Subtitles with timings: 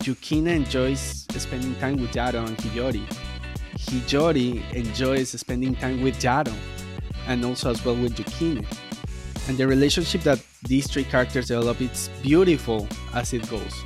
[0.00, 3.06] Yukine enjoys spending time with Yato and Hiyori.
[3.76, 6.54] Hiyori enjoys spending time with Yato
[7.26, 8.64] and also as well with Yukine.
[9.48, 13.84] And the relationship that these three characters develop it's beautiful as it goes.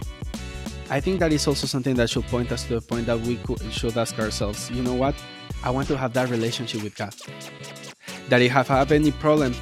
[0.89, 3.37] I think that is also something that should point us to the point that we
[3.37, 5.17] could, should ask ourselves, you know what?
[5.65, 7.15] I want to have that relationship with God.
[8.29, 9.55] That if I have any problem,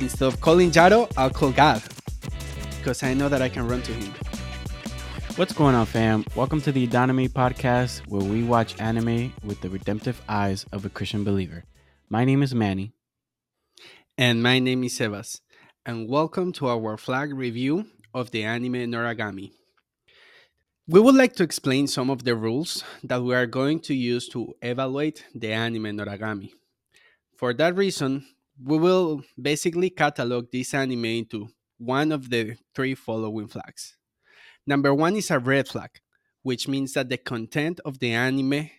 [0.00, 1.82] instead of calling Yato, I'll call God.
[2.78, 4.12] Because I know that I can run to him.
[5.36, 6.24] What's going on, fam?
[6.36, 10.88] Welcome to the Adonime podcast, where we watch anime with the redemptive eyes of a
[10.88, 11.64] Christian believer.
[12.08, 12.92] My name is Manny.
[14.16, 15.40] And my name is Sebas.
[15.84, 19.50] And welcome to our flag review of the anime Noragami.
[20.86, 24.28] We would like to explain some of the rules that we are going to use
[24.28, 26.52] to evaluate the anime Noragami.
[27.36, 28.24] For that reason,
[28.64, 31.48] we will basically catalog this anime into
[31.78, 33.96] one of the three following flags.
[34.66, 35.90] Number one is a red flag,
[36.42, 38.70] which means that the content of the anime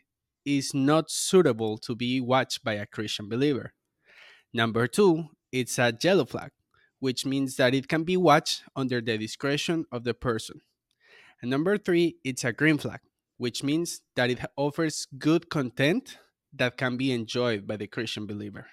[0.46, 3.74] is not suitable to be watched by a Christian believer.
[4.54, 6.52] Number two, it's a yellow flag,
[7.00, 10.62] which means that it can be watched under the discretion of the person.
[11.42, 13.00] And number three, it's a green flag,
[13.38, 16.18] which means that it offers good content
[16.54, 18.68] that can be enjoyed by the Christian believer.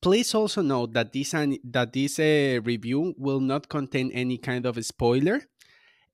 [0.00, 4.84] Please also note that this that this uh, review will not contain any kind of
[4.84, 5.42] spoiler,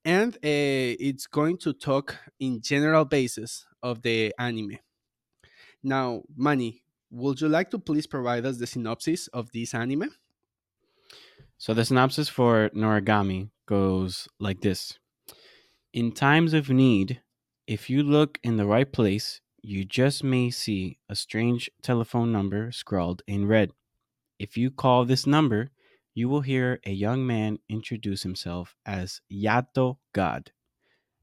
[0.08, 4.78] and uh, it's going to talk in general basis of the anime.
[5.82, 10.08] Now, Manny, would you like to please provide us the synopsis of this anime?
[11.58, 14.98] So, the synopsis for Noragami goes like this
[15.92, 17.20] In times of need,
[17.66, 22.72] if you look in the right place, you just may see a strange telephone number
[22.72, 23.72] scrawled in red.
[24.38, 25.68] If you call this number,
[26.18, 30.50] you will hear a young man introduce himself as Yato God.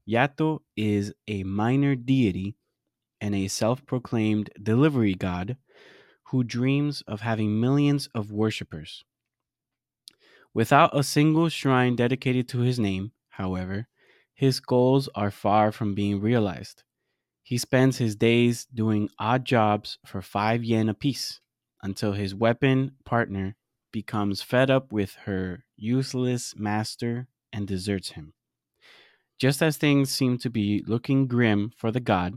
[0.08, 2.56] Yato is a minor deity
[3.20, 5.58] and a self proclaimed delivery god
[6.28, 9.04] who dreams of having millions of worshippers.
[10.54, 13.88] Without a single shrine dedicated to his name, however,
[14.32, 16.84] his goals are far from being realized.
[17.42, 21.42] He spends his days doing odd jobs for five yen apiece
[21.82, 23.56] until his weapon partner
[23.96, 28.34] becomes fed up with her useless master and deserts him.
[29.38, 32.34] Just as things seem to be looking grim for the god,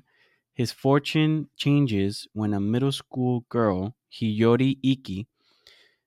[0.53, 5.27] his fortune changes when a middle school girl, Hiyori Iki,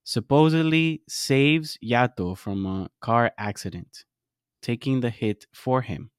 [0.03, 4.07] supposedly saves Yato from a car accident,
[4.63, 6.13] taking the hit for him.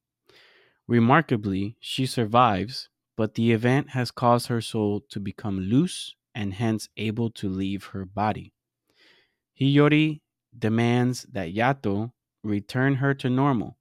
[0.87, 6.87] Remarkably, she survives, but the event has caused her soul to become loose and hence
[6.97, 8.52] able to leave her body.
[9.59, 10.21] Hiyori
[10.57, 12.11] demands that Yato
[12.43, 13.77] return her to normal,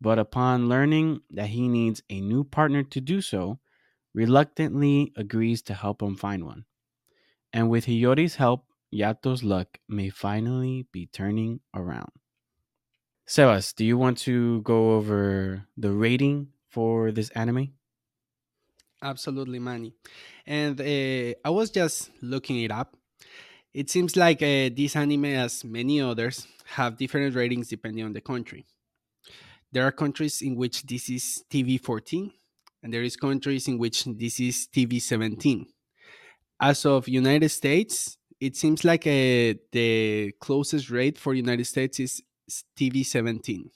[0.00, 3.58] but upon learning that he needs a new partner to do so,
[4.14, 6.64] reluctantly agrees to help him find one.
[7.52, 12.10] And with Hiyori's help, Yato's luck may finally be turning around.
[13.28, 17.72] Sebas, do you want to go over the rating for this anime?
[19.02, 19.92] Absolutely, Manny.
[20.46, 22.95] And uh, I was just looking it up.
[23.76, 28.22] It seems like uh, this anime, as many others, have different ratings depending on the
[28.22, 28.64] country.
[29.70, 32.32] There are countries in which this is TV 14,
[32.82, 35.66] and there is countries in which this is TV 17.
[36.58, 42.22] As of United States, it seems like uh, the closest rate for United States is
[42.74, 43.70] TV 17.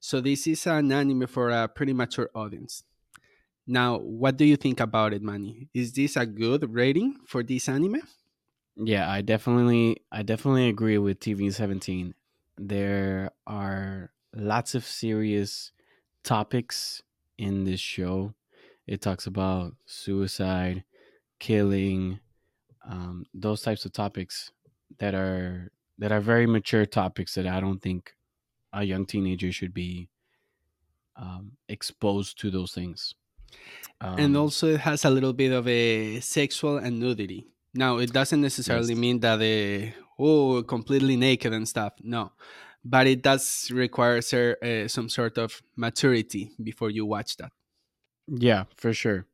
[0.00, 2.82] So this is an anime for a pretty mature audience.
[3.64, 5.68] Now, what do you think about it, Manny?
[5.72, 8.02] Is this a good rating for this anime?
[8.82, 12.14] Yeah, I definitely I definitely agree with TV 17.
[12.56, 15.72] There are lots of serious
[16.24, 17.02] topics
[17.36, 18.34] in this show.
[18.86, 20.84] It talks about suicide,
[21.38, 22.20] killing,
[22.88, 24.52] um, those types of topics
[24.98, 28.14] that are that are very mature topics that I don't think
[28.72, 30.08] a young teenager should be
[31.16, 33.14] um, exposed to those things.
[34.00, 37.48] Um, and also, it has a little bit of a sexual and nudity.
[37.74, 38.98] Now, it doesn't necessarily yes.
[38.98, 41.94] mean that they oh completely naked and stuff.
[42.02, 42.32] No,
[42.84, 47.52] but it does require uh, some sort of maturity before you watch that.
[48.26, 49.26] Yeah, for sure.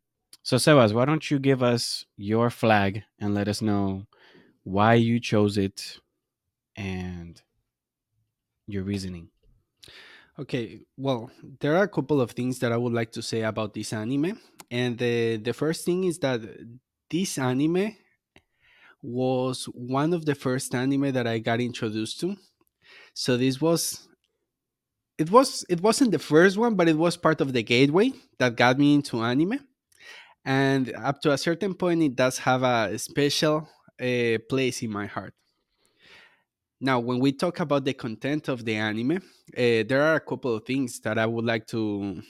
[0.43, 4.07] So, Sebas, why don't you give us your flag and let us know
[4.63, 5.99] why you chose it
[6.77, 7.41] and
[8.67, 9.31] your reasoning?
[10.39, 11.31] Okay, well,
[11.61, 14.39] there are a couple of things that I would like to say about this anime.
[14.71, 16.43] And the, the first thing is that
[17.11, 17.97] this anime
[19.03, 22.37] was one of the first anime that I got introduced to.
[23.15, 24.09] So this was
[25.19, 28.57] it was it wasn't the first one, but it was part of the gateway that
[28.57, 29.61] got me into anime.
[30.45, 33.69] And up to a certain point, it does have a special
[34.01, 35.35] uh, place in my heart.
[36.81, 39.21] Now, when we talk about the content of the anime, uh,
[39.89, 42.23] there are a couple of things that I would like to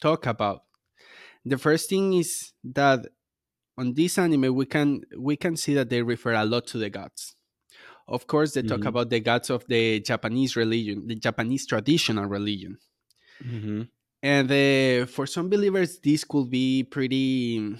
[0.00, 0.62] talk about.
[1.44, 3.06] The first thing is that
[3.78, 6.90] on this anime we can we can see that they refer a lot to the
[6.90, 7.36] gods.
[8.08, 12.26] Of course, they talk hmm about the gods of the Japanese religion, the Japanese traditional
[12.26, 12.78] religion,
[13.42, 13.90] hmm
[14.22, 17.76] and uh, for some believers, this could be pretty.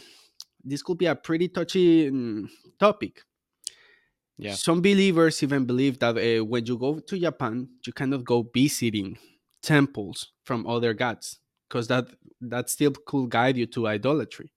[0.62, 2.48] This could be a pretty touchy mm,
[2.78, 3.24] topic.
[4.38, 4.58] Yeah.
[4.58, 9.18] Some believers even believe that uh, when you go to Japan, you cannot go visiting
[9.62, 12.08] temples from other gods because that
[12.40, 14.52] that still could guide you to idolatry.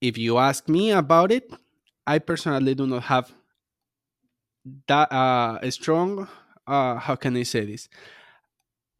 [0.00, 1.50] If you ask me about it,
[2.06, 3.32] I personally do not have
[4.86, 6.28] that uh, a strong.
[6.66, 7.88] Uh, how can I say this?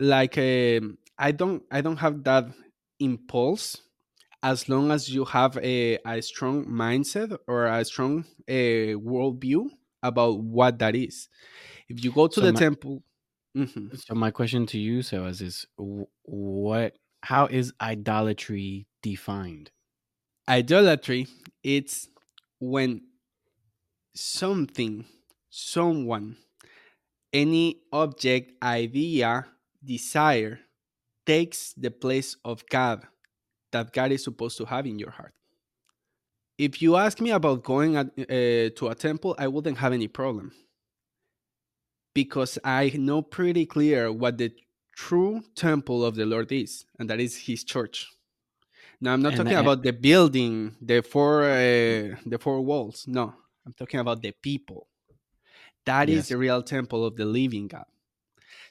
[0.01, 2.47] Like um, I don't I don't have that
[2.99, 3.83] impulse
[4.43, 9.67] as long as you have a, a strong mindset or a strong uh, worldview
[10.03, 11.29] about what that is.
[11.89, 13.03] If you go to So the my temple,
[13.57, 13.93] mhm.
[13.95, 16.97] so my question to you, Sebas, is wh- what?
[17.23, 19.71] How is idolatry defined?
[20.51, 21.29] Idolatry,
[21.63, 22.09] it's
[22.59, 23.03] when
[24.15, 25.05] something,
[25.49, 26.37] someone,
[27.33, 29.47] any object, idea,
[29.83, 30.59] desire
[31.25, 33.07] takes the place of God
[33.71, 35.33] that God is supposed to have in your heart.
[36.59, 40.09] If you ask me about going at, uh, to a temple, I wouldn't have any
[40.09, 40.51] problem
[42.13, 44.53] because I know pretty clear what the
[44.97, 48.09] true temple of the Lord is, and that is His church.
[49.01, 53.07] Now, I'm not And talking about the building, the four, uh, the four walls.
[53.09, 53.33] No,
[53.65, 54.87] I'm talking about the people.
[55.87, 57.87] That is yes, the real temple of the living God.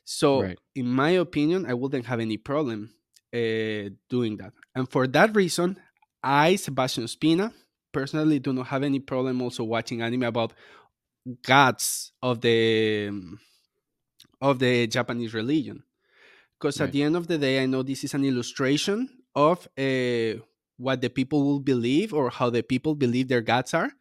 [0.04, 0.60] So, right.
[0.76, 2.92] in my opinion, I wouldn't have any problem
[3.34, 4.54] uh, doing that.
[4.76, 5.78] And for that reason,
[6.24, 7.52] I, Sebastian Spina,
[7.92, 10.54] personally do not have any problem also watching anime about
[11.44, 13.12] gods of the
[14.42, 15.84] of the Japanese religion.
[16.58, 20.42] Because at the end of the day, I know this is an illustration of uh,
[20.78, 23.92] what the people will believe or how the people believe their gods are.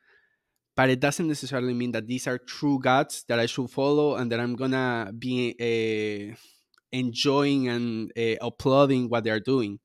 [0.76, 4.30] But it doesn't necessarily mean that these are true gods that I should follow and
[4.30, 6.36] that I'm gonna be uh,
[6.92, 9.80] enjoying and uh, applauding what they're doing.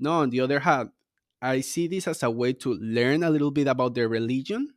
[0.00, 0.90] No, on the other hand,
[1.40, 4.74] I see this as a way to learn a little bit about their religion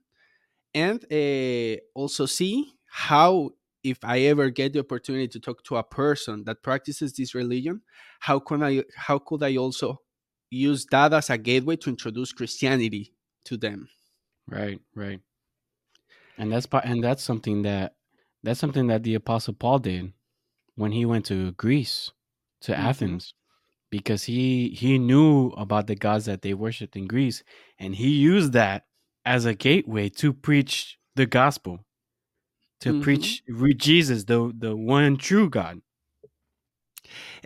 [0.73, 3.51] and uh, also see how,
[3.83, 7.81] if I ever get the opportunity to talk to a person that practices this religion,
[8.19, 10.01] how can I, how could I also
[10.49, 13.13] use that as a gateway to introduce Christianity
[13.45, 13.89] to them?
[14.47, 14.81] Right.
[14.95, 15.21] Right.
[16.37, 16.85] And that's part.
[16.85, 17.95] And that's something that
[18.43, 20.13] that's something that the Apostle Paul did
[20.75, 22.11] when he went to Greece,
[22.61, 23.33] to hmm Athens,
[23.91, 27.43] because he he knew about the gods that they worshipped in Greece,
[27.79, 28.85] and he used that
[29.25, 31.85] as a gateway to preach the gospel,
[32.81, 35.81] to hmm preach re- Jesus, the the one true God.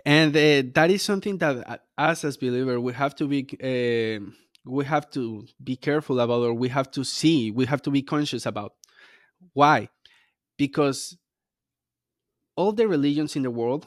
[0.04, 3.46] And uh, that is something that uh, us as believers we have to be.
[3.62, 4.30] Uh,
[4.66, 8.00] we have to be careful about or we have to see we have to be
[8.00, 8.72] conscious about
[9.54, 9.88] why
[10.58, 11.16] because
[12.56, 13.86] all the religions in the world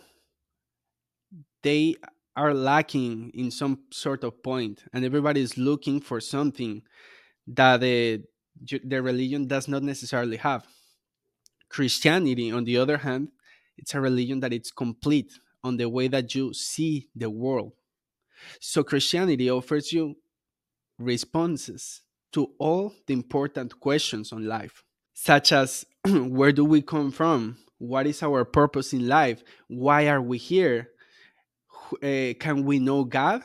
[1.64, 1.96] they
[2.36, 6.82] are lacking in some sort of point and everybody is looking for something
[7.48, 8.24] that the,
[8.86, 10.66] the religion does not necessarily have
[11.70, 13.30] christianity on the other hand
[13.78, 17.74] it's a religion that it's complete on the way that you see the world
[18.60, 20.16] so christianity offers you
[21.00, 24.84] responses to all the important questions on life
[25.14, 30.22] such as where do we come from what is our purpose in life why are
[30.22, 30.90] we here
[31.94, 33.44] uh, can we know God?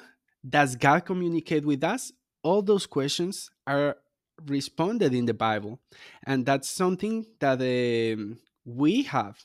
[0.48, 2.12] Does God communicate with us?
[2.42, 3.96] All those questions are
[4.46, 5.80] responded in the Bible,
[6.25, 9.44] and that's something that um, we have.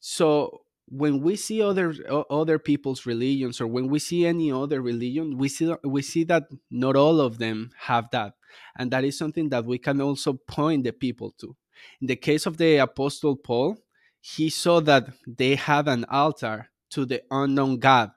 [0.00, 1.94] So when we see other
[2.30, 6.44] other people's religions, or when we see any other religion, we see we see that
[6.70, 8.34] not all of them have that,
[8.78, 11.56] and that is something that we can also point the people to.
[12.00, 13.78] In the case of the Apostle Paul,
[14.20, 18.10] he saw that they had an altar to the unknown God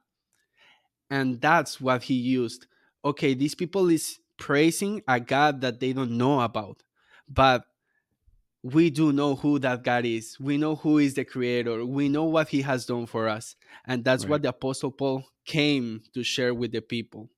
[1.09, 2.65] and that's what he used
[3.05, 6.83] okay these people is praising a god that they don't know about
[7.27, 7.63] but
[8.63, 12.23] we do know who that god is we know who is the creator we know
[12.23, 16.53] what he has done for us and that's what the apostle paul came to share
[16.53, 17.29] with the people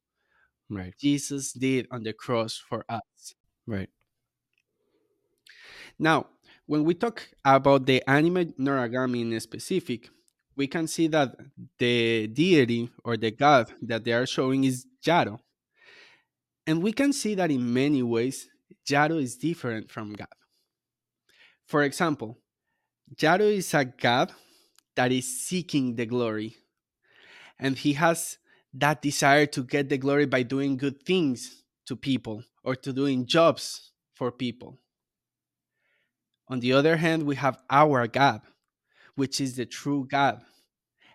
[0.69, 0.93] Right.
[0.99, 3.33] jesus did on the cross for us
[3.67, 3.89] Right.
[5.97, 6.27] now
[6.67, 10.09] when we talk about the anime noragami in specific
[10.55, 11.35] we can see that
[11.79, 15.39] the deity or the god that they are showing is Yato.
[16.67, 18.47] And we can see that in many ways,
[18.87, 20.27] Yato is different from God.
[21.67, 22.39] For example,
[23.15, 24.31] Yato is a god
[24.95, 26.55] that is seeking the glory,
[27.59, 28.37] and he has
[28.73, 33.25] that desire to get the glory by doing good things to people or to doing
[33.25, 34.79] jobs for people.
[36.47, 38.41] On the other hand, we have our God,
[39.15, 40.41] which is the true God.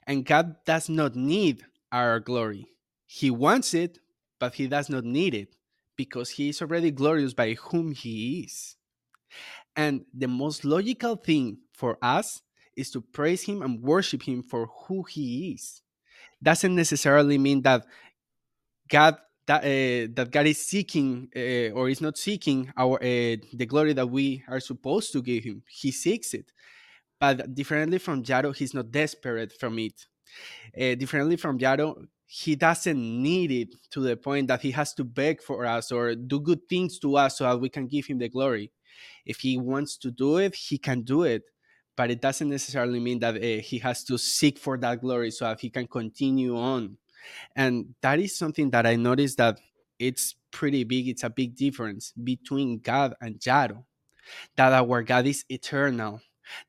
[0.07, 2.67] And God does not need our glory.
[3.07, 3.99] He wants it,
[4.41, 5.55] but he does not need it
[5.97, 8.77] because he is already glorious by whom he is.
[9.77, 12.43] And the most logical thing for us
[12.75, 15.83] is to praise him and worship him for who he is.
[16.43, 17.85] Doesn't necessarily mean that
[18.89, 19.17] God
[19.47, 23.93] that uh, that God is seeking uh, or is not seeking our uh, the glory
[23.93, 25.63] that we are supposed to give him.
[25.69, 26.53] He seeks it,
[27.19, 30.07] but differently from Yato, he's not desperate from it.
[30.99, 35.43] Differently from Yato, he doesn't need it to the point that he has to beg
[35.43, 38.29] for us or do good things to us so that we can give him the
[38.29, 38.71] glory.
[39.27, 41.43] If he wants to do it, he can do it,
[41.97, 45.47] but it doesn't necessarily mean that uh, he has to seek for that glory so
[45.47, 46.99] that he can continue on.
[47.57, 49.59] And that is something that I noticed that
[49.99, 51.09] it's pretty big.
[51.09, 53.83] It's a big difference between God and Yato.
[54.57, 56.21] That our God is eternal,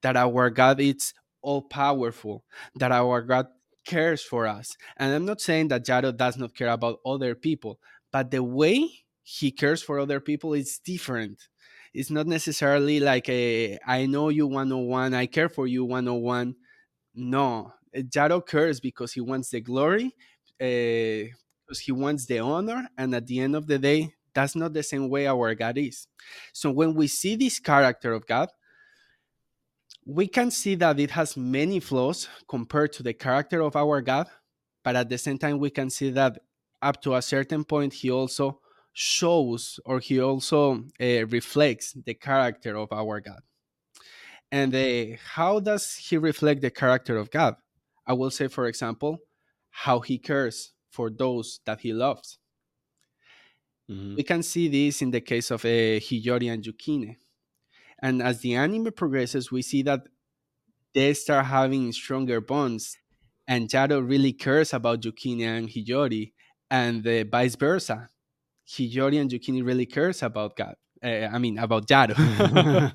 [0.01, 1.13] that our God is
[1.43, 2.43] all powerful,
[2.77, 3.45] that our God
[3.85, 4.75] cares for us.
[4.97, 7.79] And I'm not saying that Yato does not care about other people,
[8.11, 8.89] but the way
[9.23, 11.47] he cares for other people is different.
[11.93, 16.55] It's not necessarily like a I know you 101, I care for you 101.
[17.15, 20.15] No, Yato cares because he wants the glory,
[20.61, 21.27] uh,
[21.65, 24.83] because he wants the honor, and at the end of the day, that's not the
[24.83, 26.07] same way our God is.
[26.53, 28.49] So when we see this character of God,
[30.05, 34.27] we can see that it has many flaws compared to the character of our God,
[34.83, 36.39] but at the same time, we can see that
[36.81, 38.59] up to a certain point, he also
[38.93, 43.41] shows or he also uh, reflects the character of our God.
[44.51, 47.55] And uh, how does he reflect the character of God?
[48.05, 49.19] I will say, for example,
[49.69, 52.37] how he cares for those that he loves.
[53.89, 54.15] Mhm.
[54.17, 57.17] We can see this in the case of uh, Hiyori and Yukine.
[58.01, 60.07] And as the anime progresses, we see that
[60.93, 62.97] they start having stronger bonds.
[63.47, 66.31] And Yato really cares about Yukine and Hiyori,
[66.69, 68.09] and uh, vice versa.
[68.67, 70.75] Hiyori and Yukine really cares about God.
[71.03, 72.91] Uh, I mean, about yeah.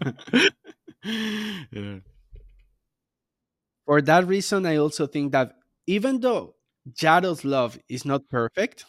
[3.84, 5.52] For that reason, I also think that
[5.86, 6.54] even though
[7.00, 8.84] Yato's love is not perfect,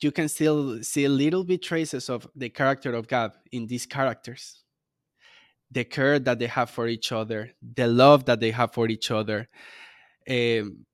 [0.00, 3.86] you can still see a little bit traces of the character of God in these
[3.86, 4.62] characters.
[5.70, 9.10] The care that they have for each other, the love that they have for each
[9.10, 9.48] other.
[10.28, 10.86] Um,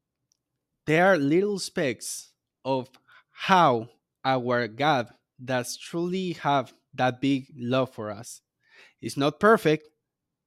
[0.86, 2.32] there are little specks
[2.64, 2.88] of
[3.30, 3.88] how
[4.24, 5.08] our God
[5.42, 8.40] does truly have that big love for us.
[9.00, 9.88] It's not perfect,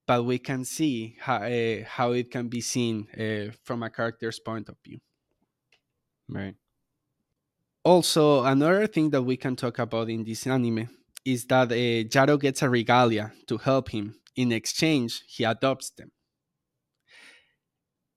[0.08, 4.40] but we can see how, uh, how it can be seen uh, from a character's
[4.40, 5.00] point of view.
[6.30, 6.56] Right.
[7.88, 10.90] Also, another thing that we can talk about in this anime
[11.24, 14.14] is that uh, Yato gets a regalia to help him.
[14.36, 16.12] In exchange, he adopts them.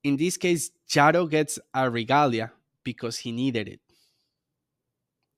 [0.02, 2.50] In this case, Yato gets a regalia
[2.82, 3.80] because he needed it.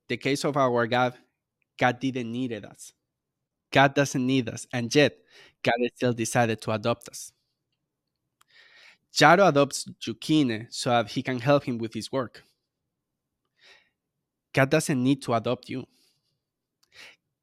[0.08, 1.12] The case of our God,
[1.78, 2.94] God didn't need us.
[3.70, 5.14] God doesn't need us, and yet
[5.62, 7.32] God still decided to adopt us.
[9.12, 12.44] Yato adopts Yukine so that he can help him with his work.
[14.52, 15.86] God doesn't need to adopt you.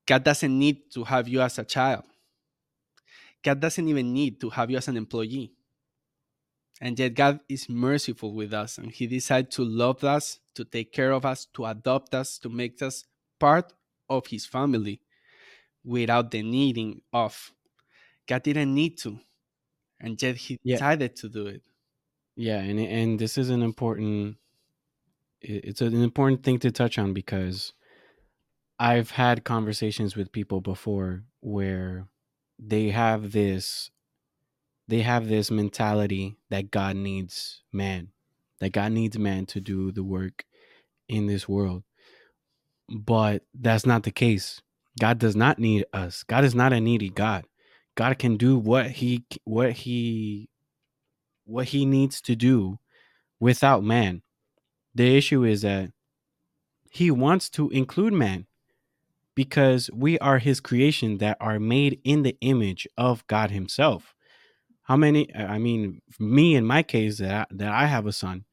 [0.05, 2.03] God doesn't need to have you as a child.
[3.43, 5.53] God doesn't even need to have you as an employee.
[6.81, 10.93] And yet, God is merciful with us, and He decided to love us, to take
[10.93, 13.03] care of us, to adopt us, to make us
[13.39, 13.73] part
[14.09, 15.01] of His family
[15.83, 17.51] without the needing of.
[18.27, 19.19] God didn't need to,
[19.99, 20.77] and yet He Yeah.
[20.77, 21.63] decided to do it.
[22.35, 24.37] Yeah, and and this is an important
[25.41, 27.73] it's an important thing to touch on because
[28.79, 32.07] I've had conversations with people before where
[32.57, 33.91] they have this
[34.87, 38.09] they have this mentality that God needs man.
[38.59, 40.45] That God needs man to do the work
[41.07, 41.83] in this world.
[42.89, 44.61] But that's not the case.
[44.99, 46.23] God does not need us.
[46.23, 47.45] God is not a needy God.
[47.95, 50.49] God can do what he what he
[51.45, 52.79] what he needs to do
[53.39, 54.23] without man.
[54.95, 55.91] The issue is that
[56.91, 58.47] he wants to include man
[59.35, 64.13] because we are his creation that are made in the image of God himself.
[64.83, 65.33] How many?
[65.35, 68.45] I mean, me in my case that I, that I have a son.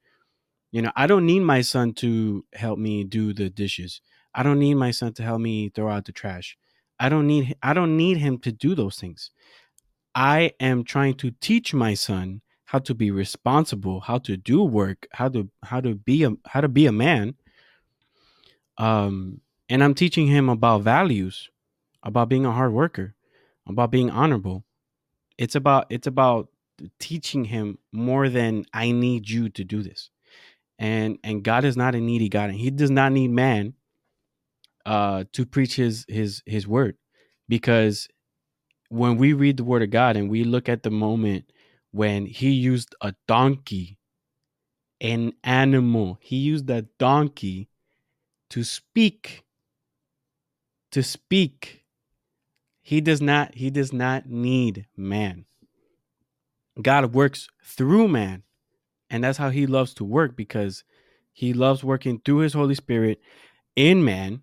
[0.70, 4.02] You know, I don't need my son to help me do the dishes.
[4.34, 6.58] I don't need my son to help me throw out the trash.
[7.00, 9.30] I don't need I don't need him to do those things.
[10.14, 15.06] I am trying to teach my son how to be responsible, how to do work,
[15.12, 17.34] how to how to be a how to be a man.
[18.76, 21.48] Um and I'm teaching him about values,
[22.02, 23.14] about being a hard worker,
[23.66, 24.64] about being honorable.
[25.38, 26.48] It's about it's about
[26.98, 30.10] teaching him more than I need you to do this.
[30.78, 33.74] And and God is not a needy God and he does not need man
[34.84, 36.96] uh to preach his his his word
[37.48, 38.08] because
[38.88, 41.50] when we read the word of God and we look at the moment
[41.96, 43.98] when he used a donkey,
[45.00, 47.70] an animal, he used a donkey
[48.50, 49.44] to speak.
[50.92, 51.84] To speak.
[52.82, 55.46] He does not he does not need man.
[56.80, 58.42] God works through man.
[59.08, 60.84] And that's how he loves to work because
[61.32, 63.20] he loves working through his Holy Spirit
[63.74, 64.42] in man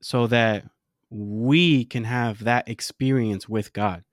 [0.00, 0.64] so that
[1.10, 4.04] we can have that experience with God.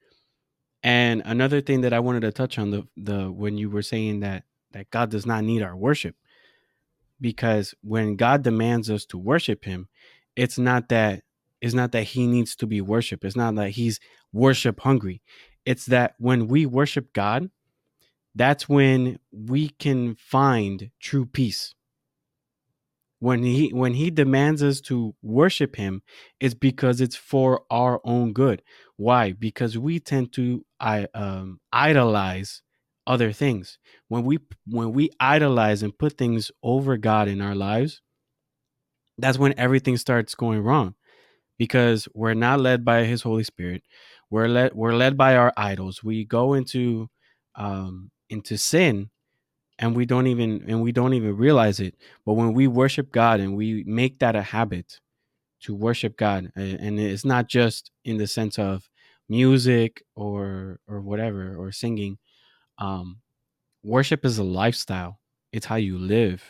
[0.83, 4.21] And another thing that I wanted to touch on the the when you were saying
[4.21, 6.15] that that God does not need our worship
[7.19, 9.87] because when God demands us to worship him,
[10.35, 11.23] it's not that
[11.61, 13.25] it's not that he needs to be worshiped.
[13.25, 13.99] It's not that he's
[14.31, 15.21] worship hungry.
[15.65, 17.49] It's that when we worship God,
[18.33, 21.75] that's when we can find true peace
[23.19, 26.01] when he when he demands us to worship him
[26.39, 28.61] it's because it's for our own good.
[28.97, 29.33] Why?
[29.33, 32.61] Because we tend to i um idolize
[33.07, 33.77] other things.
[34.07, 38.01] When we when we idolize and put things over god in our lives
[39.17, 40.95] that's when everything starts going wrong.
[41.57, 43.83] Because we're not led by his holy spirit.
[44.29, 46.03] We're led we're led by our idols.
[46.03, 47.09] We go into
[47.55, 49.09] um into sin
[49.79, 53.41] and we don't even and we don't even realize it but when we worship god
[53.41, 54.99] and we make that a habit
[55.61, 58.89] to worship god and it's not just in the sense of
[59.29, 62.17] music or or whatever or singing
[62.79, 63.19] um
[63.83, 65.19] worship is a lifestyle.
[65.51, 66.43] It's how you live.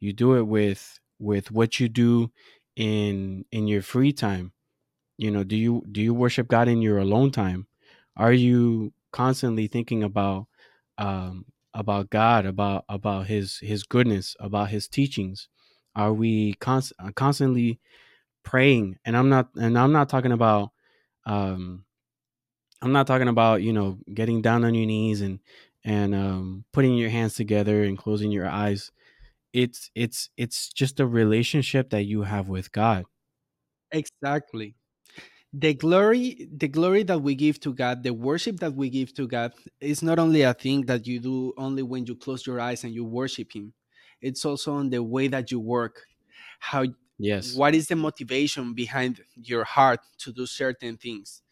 [0.00, 2.30] You do it with with what you do
[2.76, 4.52] in in your free time.
[5.18, 7.66] You know do you do you worship god in your alone time?
[8.16, 10.46] Are you constantly thinking about
[10.98, 15.48] um about god about about his his goodness about his teachings?
[15.96, 17.80] Are we const- uh, constantly
[18.44, 18.98] praying?
[19.04, 20.70] And i'm not and i'm not talking about
[21.26, 21.84] um
[22.82, 25.40] i'm not talking about you know getting down on your knees and
[25.84, 28.90] and um putting your hands together and closing your eyes.
[29.54, 33.06] It's it's it's just a relationship that you have with god.
[33.92, 34.76] Exactly.
[35.52, 39.26] The glory the glory that we give to god the worship that we give to
[39.26, 42.84] god is not only a thing that you do only when you close your eyes
[42.84, 43.72] and you worship him.
[44.20, 46.06] It's also on the way that you work.
[46.58, 46.84] How
[47.18, 47.54] yes.
[47.54, 51.42] what is the motivation behind your heart to do certain things?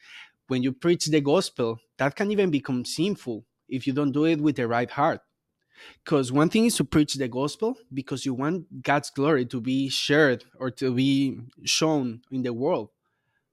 [0.46, 4.40] When you preach the gospel that can even become sinful if you don't do it
[4.40, 5.20] with the right heart.
[6.04, 9.88] Because one thing is to preach the gospel because you want god's glory to be
[9.88, 12.90] shared or to be shown in the world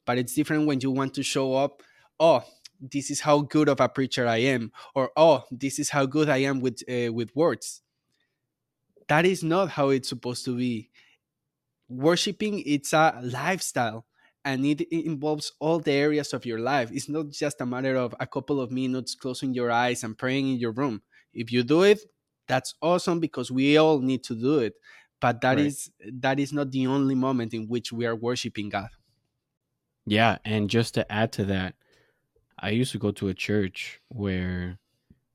[0.06, 1.82] but it's different when you want to show up
[2.20, 2.44] oh
[2.80, 6.30] this is how good of a preacher i am or oh this is how good
[6.30, 7.82] i am with uh, with words.
[9.08, 10.90] That is not how it's supposed to be.
[11.88, 14.08] Worshiping it's a lifestyle
[14.44, 16.90] and it, involves all the areas of your life.
[16.92, 20.50] It's not just a matter of a couple of minutes closing your eyes and praying
[20.50, 21.04] in your room.
[21.34, 22.00] If you do it
[22.48, 24.74] that's awesome because we all need to do it
[25.20, 25.66] but that right.
[25.66, 28.90] is that is not the only moment in which we are worshiping god
[30.06, 31.76] yeah and just to add to that
[32.60, 34.78] i used to go to a church where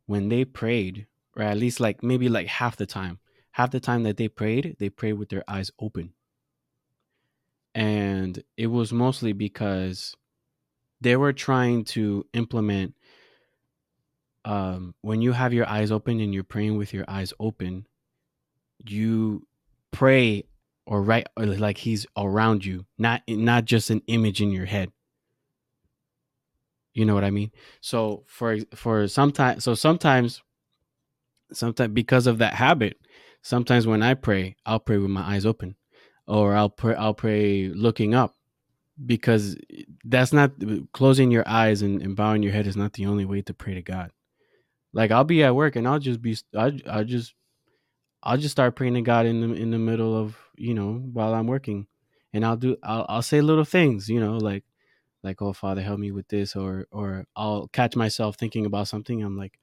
[0.07, 1.07] when they prayed
[1.37, 3.19] or at least like maybe like half the time
[3.53, 6.13] half the time that they prayed they prayed with their eyes open.
[7.75, 10.15] And it was mostly because
[11.01, 12.95] they were trying to implement
[14.45, 17.87] um, when you have your eyes open and you're praying with your eyes open
[18.87, 19.47] you
[19.91, 20.45] pray
[20.91, 24.91] or right or like he's around you not not just an image in your head.
[26.93, 27.53] You know what i mean?
[27.81, 30.43] So for for sometimes so sometimes
[31.53, 32.99] sometimes because of that habit
[33.43, 35.75] sometimes when i pray i'll pray with my eyes open
[36.27, 38.37] or i'll pray i'll pray looking up
[39.05, 39.57] because
[40.05, 40.53] that's not
[40.93, 43.75] closing your eyes and, and bowing your head is not the only way to pray
[43.75, 44.13] to god.
[44.93, 47.35] Like i'll be at work and i'll just be i i just
[48.23, 51.35] i'll just start praying to god in the in the middle of you know while
[51.35, 51.87] i'm working.
[52.33, 54.65] And i'll do i'll, I'll say little things you know like
[55.23, 59.23] like oh father help me with this or or i'll catch myself thinking about something.
[59.23, 59.59] I'm like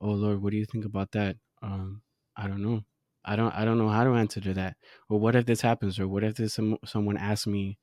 [0.00, 1.36] oh lord what do you think about that?
[1.62, 2.02] Um
[2.36, 2.84] i don't know.
[3.24, 4.76] I don't i don't know how to answer to that.
[5.08, 5.98] Or what if this happens?
[5.98, 7.78] Or what if this some, someone asks me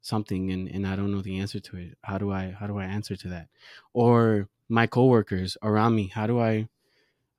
[0.00, 1.98] something and, and i don't know the answer to it?
[2.02, 3.48] How do i how do i answer to that?
[3.92, 6.68] Or my coworkers around me how do i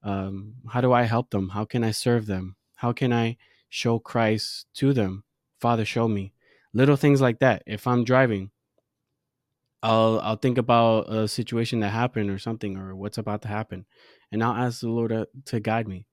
[0.04, 1.50] um how do i help them?
[1.50, 2.56] How can i serve them?
[2.78, 3.38] How can i
[3.70, 5.24] show christ to them
[5.62, 6.34] father show me
[6.74, 8.52] little things like that if i'm driving
[9.82, 13.86] I'll I'll think about a situation that happened or something or what's about to happen,
[14.32, 16.06] and I'll ask the Lord to, to guide me.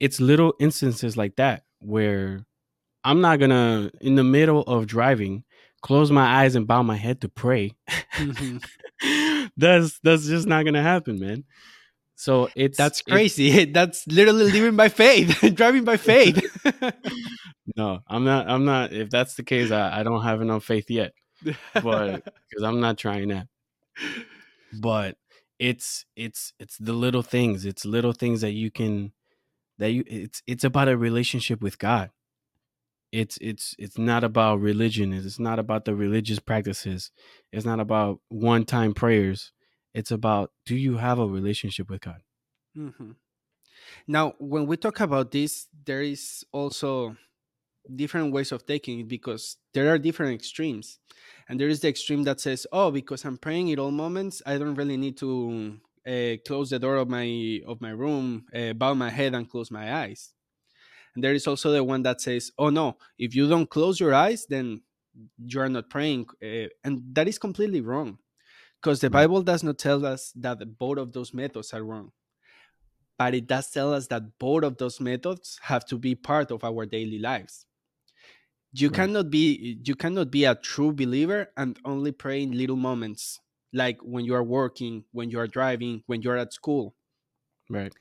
[0.00, 2.46] It's little instances like that where
[3.04, 5.44] I'm not gonna in the middle of driving
[5.82, 7.72] close my eyes and bow my head to pray.
[8.14, 8.64] Mhm.
[9.56, 11.44] that's that's just not gonna happen, man.
[12.16, 13.64] So it's That's crazy.
[13.72, 16.42] That's literally living by faith, driving by faith.
[17.76, 18.48] no, I'm not.
[18.48, 18.92] I'm not.
[18.92, 21.12] If that's the case, I, I don't have enough faith yet,
[21.74, 23.46] but because I'm not trying that.
[24.80, 25.16] but
[25.58, 29.12] it's it's it's the little things it's little things that you can
[29.78, 32.10] that you it's it's about a relationship with god
[33.12, 37.10] it's it's it's not about religion it's not about the religious practices
[37.52, 39.52] it's not about one time prayers
[39.96, 42.22] it's about do you have a relationship with god
[42.76, 43.16] Mhm.
[44.06, 47.16] Now, when we talk about this, there is also
[47.96, 51.00] different ways of taking it because there are different extremes.
[51.48, 54.58] And there is the extreme that says, "Oh, because I'm praying at all moments, I
[54.58, 58.94] don't really need to uh, close the door of my of my room, uh, bow
[58.94, 60.34] my head, and close my eyes."
[61.14, 64.14] And there is also the one that says, "Oh no, if you don't close your
[64.14, 64.82] eyes, then
[65.38, 68.18] you are not praying," uh, and that is completely wrong
[68.80, 69.12] because the mm.
[69.12, 72.12] Bible does not tell us that both of those methods are wrong
[73.18, 76.64] but it does tell us that both of those methods have to be part of
[76.64, 77.66] our daily lives.
[78.72, 78.96] You Right.
[78.96, 83.40] cannot be you cannot be a true believer and only pray in little moments
[83.72, 86.94] like when you are working when you are driving when you are at school.
[87.68, 87.92] Right.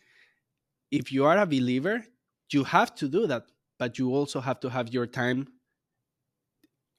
[0.92, 2.06] If you are a believer
[2.52, 3.46] you have to do that
[3.78, 5.48] but you also have to have your time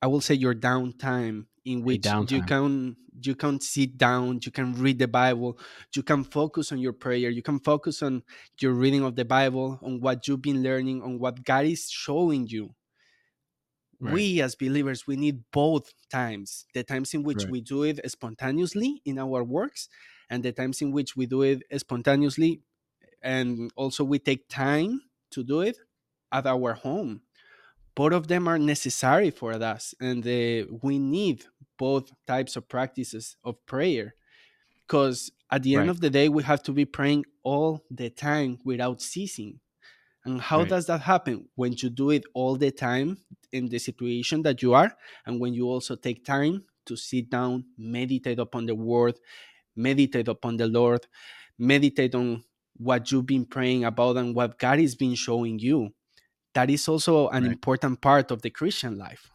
[0.03, 4.75] i will say your downtime in which you can you can sit down you can
[4.75, 5.59] read the bible
[5.95, 8.23] you can focus on your prayer you can focus on
[8.61, 12.47] your reading of the bible on what you've been learning on what god is showing
[12.49, 12.75] you.
[14.01, 14.13] Right.
[14.13, 17.49] we as believers we need both times the times in which Right.
[17.49, 19.89] we do it spontaneously in our works
[20.29, 22.63] and the times in which we do it spontaneously
[23.23, 25.79] and also we take time to do it
[26.33, 27.23] at our home.
[27.95, 31.47] Both of them are necessary for us and uh, we need
[31.79, 34.15] both types of practices of prayer
[34.87, 35.91] because at the end Right.
[35.91, 39.61] of the day we have to be praying all the time without ceasing
[40.25, 40.67] and how Right.
[40.67, 43.19] does that happen when you do it all the time
[43.53, 47.65] in the situation that you are and when you also take time to sit down
[47.79, 49.19] meditate upon the word
[49.77, 51.07] meditate upon the lord
[51.59, 52.45] meditate on
[52.77, 55.91] what you've been praying about and what god has been showing you
[56.55, 57.59] that is also an Right.
[57.59, 59.31] important part of the Christian life.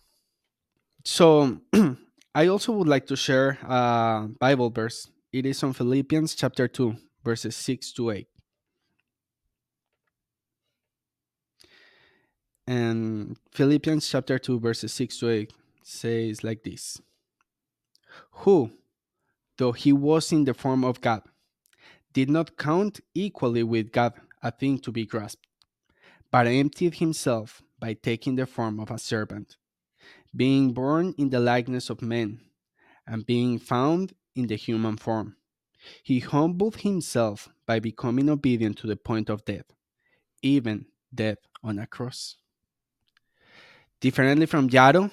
[1.06, 1.60] So,
[2.34, 5.10] I also would like to share a Bible verse.
[5.34, 8.28] It is on Philippians chapter 2, verses 6 to 8.
[12.68, 17.02] And Philippians chapter 2, verses 6 to 8 says like this
[18.32, 18.72] Who,
[19.58, 21.24] though he was in the form of God,
[22.14, 25.48] did not count equally with God a thing to be grasped,
[26.32, 29.58] but emptied himself by taking the form of a servant,
[30.36, 32.40] being born in the likeness of men,
[33.08, 35.36] and being found in the human form.
[36.04, 39.66] He humbled himself by becoming obedient to the point of death,
[40.42, 42.38] even death on a cross.
[44.00, 45.12] Differently from Yato,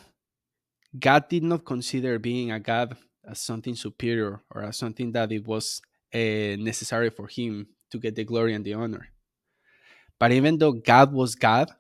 [0.99, 2.97] God did not consider being a God
[3.29, 5.83] as something superior or as something that it was
[6.15, 9.09] uh, necessary for him to get the glory and the honor.
[10.19, 11.71] But even though God was God,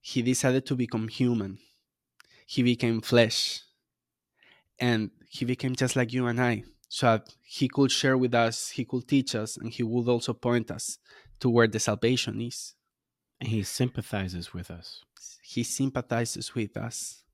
[0.00, 1.58] he decided to become human.
[2.54, 3.62] He became flesh.
[4.78, 6.64] And he became just like you and I.
[6.88, 10.32] So that he could share with us, he could teach us, and he would also
[10.32, 10.98] point us
[11.40, 12.74] to where the salvation is.
[13.40, 14.88] and he sympathizes with us
[15.54, 17.24] He sympathizes with us.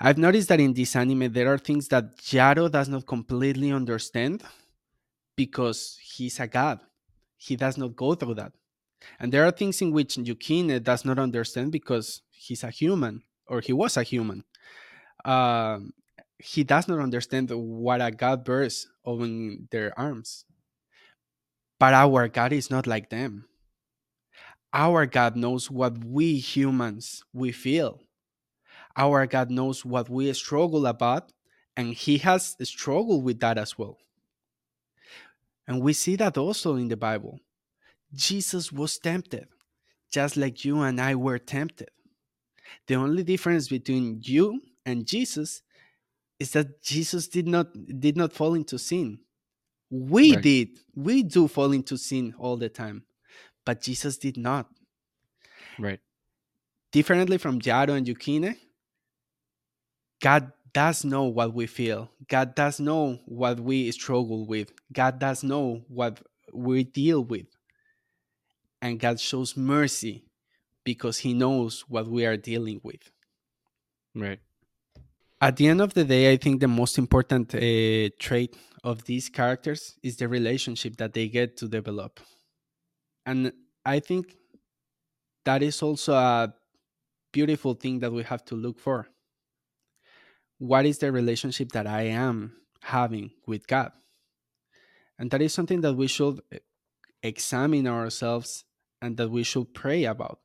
[0.00, 4.42] I've noticed that in this anime, there are things that Yato does not completely understand
[5.36, 6.80] because he's a god.
[7.36, 8.52] He does not go through that.
[9.20, 13.60] And there are things in which Yukine does not understand because he's a human or
[13.60, 14.44] he was a human.
[15.24, 15.92] Um,
[16.38, 20.44] he does not understand what a god bears on their arms.
[21.80, 23.46] But our God is not like them.
[24.72, 28.00] Our God knows what we humans we feel.
[28.96, 31.32] Our God knows what we struggle about
[31.76, 33.98] and he has struggled with that as well.
[35.68, 37.38] And we see that also in the Bible.
[38.12, 39.46] Jesus was tempted,
[40.10, 41.90] just like you and I were tempted.
[42.86, 45.62] The only difference between you and Jesus
[46.38, 47.68] is that Jesus did not
[48.00, 49.20] did not fall into sin.
[49.90, 50.42] We Right.
[50.42, 50.68] did.
[50.94, 53.04] We do fall into sin all the time,
[53.64, 54.68] but Jesus did not.
[55.78, 56.00] Right.
[56.92, 58.56] Differently from Yato and Yukine,
[60.20, 62.10] God does know what we feel.
[62.28, 64.72] God does know what we struggle with.
[64.92, 66.20] God does know what
[66.52, 67.46] we deal with.
[68.80, 70.27] And God shows mercy
[70.88, 73.04] because he knows what we are dealing with.
[74.14, 74.40] Right.
[75.38, 79.28] At the end of the day, I think the most important uh, trait of these
[79.28, 82.20] characters is the relationship that they get to develop.
[83.26, 83.52] And
[83.84, 84.34] I think
[85.44, 86.54] that is also a
[87.32, 89.08] beautiful thing that we have to look for.
[90.56, 93.92] What is the relationship that I am having with God?
[95.18, 96.60] And that is something that we should eh,
[97.22, 98.64] examine ourselves
[99.02, 100.40] and that we should pray about.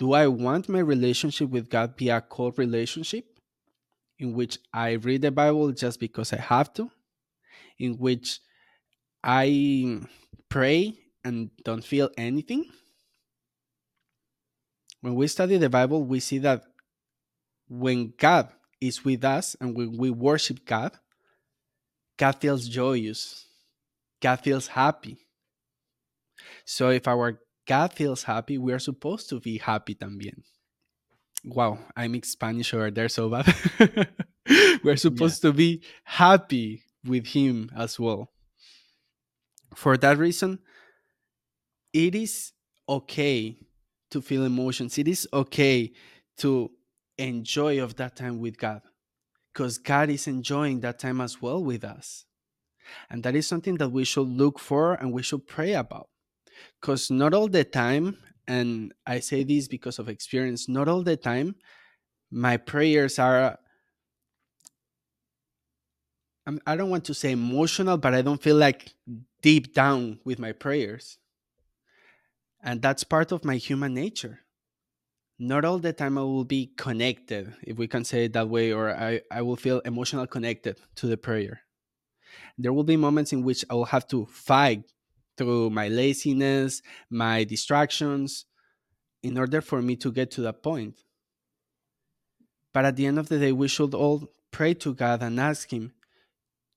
[0.00, 3.26] Do I want my relationship with God be a cold relationship
[4.18, 6.90] in which I read the Bible just because I have to,
[7.78, 8.40] in which
[9.22, 10.00] I
[10.48, 12.64] pray and don't feel anything?
[15.02, 16.62] When we study the Bible, we see that
[17.68, 18.48] when God
[18.80, 20.92] is with us and when we worship God,
[22.16, 23.44] God feels joyous.
[24.22, 25.18] God feels happy.
[26.64, 27.38] So if our
[27.70, 30.42] God feels happy, we are supposed to be happy también.
[31.44, 33.46] Wow, I mixed Spanish over there so bad.
[34.82, 35.06] We're Yeah.
[35.06, 38.32] supposed to be happy with Him as well.
[39.76, 40.58] For that reason,
[41.92, 42.50] it is
[42.88, 43.56] okay
[44.10, 44.98] to feel emotions.
[44.98, 45.92] It is okay
[46.38, 46.72] to
[47.18, 48.82] enjoy of that time with God
[49.54, 52.26] because God is enjoying that time as well with us.
[53.08, 56.08] And that is something that we should look for and we should pray about.
[56.80, 61.16] Because not all the time, and I say this because of experience, not all the
[61.16, 61.54] time
[62.30, 63.58] my prayers are
[66.66, 68.94] I don't want to say emotional, but I don't feel like
[69.40, 71.18] deep down with my prayers.
[72.62, 74.40] And that's part of my human nature.
[75.38, 78.72] Not all the time I will be connected, if we can say it that way,
[78.72, 81.60] or I, I will feel emotional connected to the prayer.
[82.58, 84.90] There will be moments in which I will have to fight
[85.40, 88.44] through my laziness, my distractions,
[89.22, 91.00] in order for me to get to that point.
[92.74, 95.72] But at the end of the day, we should all pray to God and ask
[95.72, 95.92] Him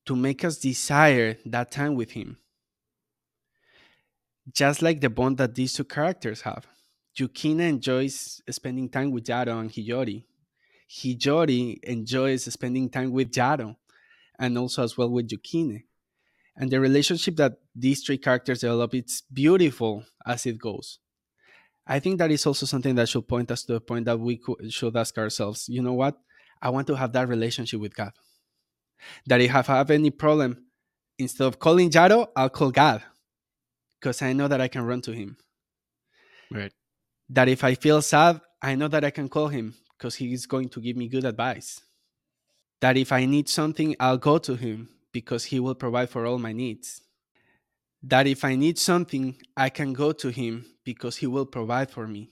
[0.05, 2.37] to make us desire that time with Him
[4.51, 6.67] just like the bond that these two characters have.
[7.17, 10.23] Yukine enjoys spending time with Yato and Hiyori.
[10.89, 13.75] Hiyori enjoys spending time with Yato
[14.39, 15.83] and also as well with Yukine.
[16.55, 20.99] And the relationship that these three characters develop, it's beautiful as it goes.
[21.85, 24.37] I think that is also something that should point us to the point that we
[24.37, 26.17] could, should ask ourselves, you know what?
[26.61, 28.13] I want to have that relationship with God.
[29.27, 30.65] That if I have any problem,
[31.19, 33.03] instead of calling Yato, I'll call God
[33.99, 35.37] because I know that I can run to him.
[36.51, 36.71] Right.
[37.29, 40.45] that if I feel sad, I know that I can call him because he is
[40.45, 41.81] going to give me good advice.
[42.81, 46.37] That if I need something, I'll go to him because he will provide for all
[46.37, 47.01] my needs.
[48.03, 52.07] That if I need something, I can go to him because he will provide for
[52.07, 52.31] me.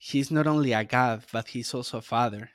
[0.00, 2.50] He's not only a God, but he's also a father.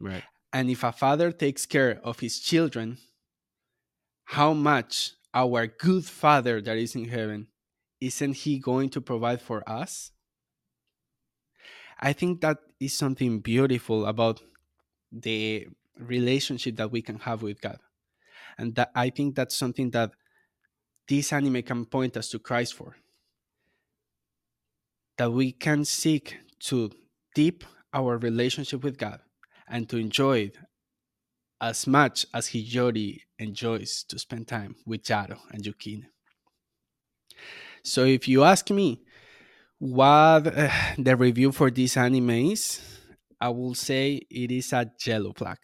[0.00, 0.22] Right.
[0.52, 2.98] And if a father takes care of his children,
[4.24, 7.48] how much our good father that is in heaven
[8.00, 10.10] isn't he going to provide for us?
[12.00, 14.42] I think that is something beautiful about
[15.12, 17.78] the relationship that we can have with God.
[18.58, 20.10] And that I think that's something that
[21.08, 22.96] this anime can point us to Christ for.
[25.18, 26.90] That we can seek to
[27.34, 29.20] deep our relationship with God
[29.68, 30.58] and to enjoy it
[31.60, 36.06] as much as Hiyori enjoys to spend time with Yato and Yukine.
[37.84, 39.02] So if you ask me
[39.78, 42.80] what uh, the review for this anime is,
[43.40, 45.58] I will say it is a yellow flag.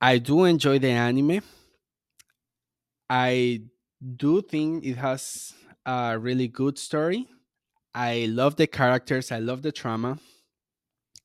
[0.00, 1.42] I do enjoy the anime.
[3.10, 3.62] I
[4.16, 5.52] do think it has
[5.84, 7.28] a really good story.
[7.94, 10.18] I love the characters, I love the trauma.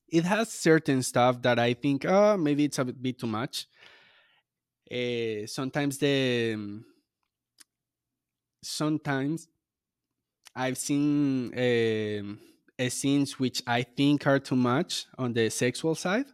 [0.08, 3.68] It has certain stuff that I think, oh, maybe it's a bit too much.
[4.90, 6.84] Uh, sometimes the um,
[8.62, 9.48] sometimes
[10.54, 16.26] I've seen uh, scenes which I think are too much on the sexual side,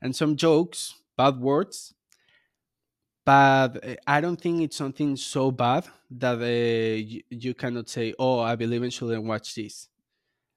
[0.00, 1.94] and some jokes, bad words.
[3.26, 8.14] But uh, I don't think it's something so bad that uh, you, you cannot say,
[8.18, 9.88] "Oh, I believe in shouldn't watch this."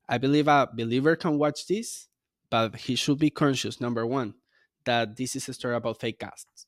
[0.09, 2.09] I believe a believer can watch this,
[2.51, 3.81] but he should be conscious.
[3.81, 4.35] Number one,
[4.85, 6.67] that this is a story about fake casts,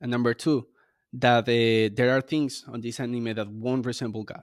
[0.00, 0.68] and number two,
[1.14, 4.42] that uh, there are things on this anime that won't resemble God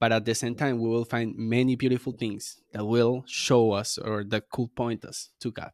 [0.00, 3.98] but at the same time we will find many beautiful things that will show us
[3.98, 5.72] or that could point us to god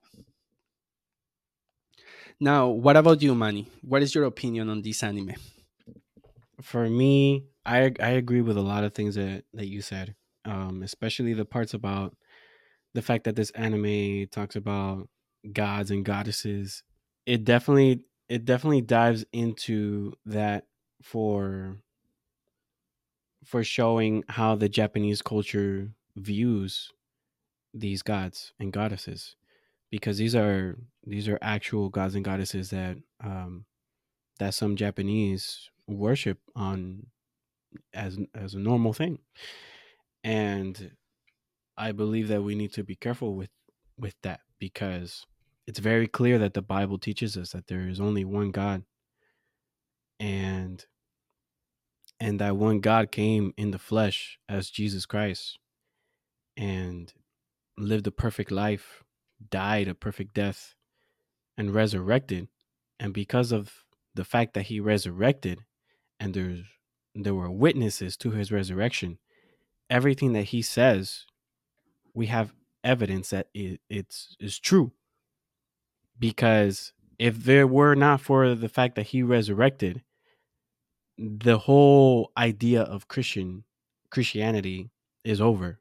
[2.40, 3.66] now what about you manny?
[3.82, 5.34] What is your opinion on this anime?
[6.60, 10.82] For me, I I agree with a lot of things that that you said, um,
[10.82, 12.16] especially the parts about
[12.94, 15.08] the fact that this anime talks about
[15.52, 16.82] gods and goddesses.
[17.26, 20.66] It definitely it definitely dives into that
[21.02, 21.78] for
[23.44, 26.92] for showing how the Japanese culture views
[27.74, 29.36] these gods and goddesses
[29.90, 33.64] because these are these are actual gods and goddesses that um
[34.38, 37.06] that some Japanese worship on
[37.94, 39.18] as as a normal thing.
[40.24, 40.92] And
[41.76, 43.50] I believe that we need to be careful with
[43.98, 45.26] with that because
[45.66, 48.84] it's very clear that the Bible teaches us that there is only one God
[50.18, 50.84] and
[52.20, 55.58] and that one God came in the flesh as Jesus Christ
[56.56, 57.12] and
[57.76, 59.04] lived a perfect life,
[59.50, 60.74] died a perfect death
[61.56, 62.48] and resurrected.
[63.00, 65.60] And because of the fact that he resurrected
[66.18, 66.64] and there's
[67.14, 69.18] there were witnesses to his resurrection,
[69.90, 71.24] everything that he says,
[72.14, 72.52] we have
[72.84, 74.92] evidence that it, it's is true.
[76.18, 80.02] Because if there were not for the fact that he resurrected,
[81.16, 83.64] the whole idea of Christian
[84.10, 84.90] Christianity
[85.24, 85.80] is over.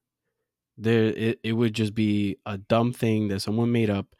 [0.77, 4.15] There it, it would just be a dumb thing that someone made up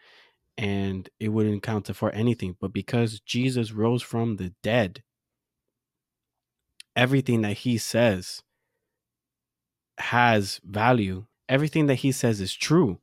[0.58, 2.56] and it wouldn't count for anything.
[2.60, 5.04] But because Jesus rose from the dead,
[6.96, 8.42] everything that he says
[10.00, 11.26] has value.
[11.50, 13.00] Everything that he says is true.